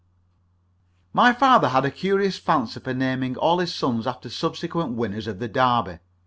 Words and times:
My 1.13 1.31
father 1.31 1.69
had 1.69 1.85
a 1.85 1.91
curious 1.91 2.39
fancy 2.39 2.79
for 2.79 2.91
naming 2.91 3.35
all 3.37 3.59
his 3.59 3.71
sons 3.71 4.07
after 4.07 4.31
subsequent 4.31 4.93
winners 4.93 5.27
of 5.27 5.37
the 5.37 5.47
Derby. 5.47 5.99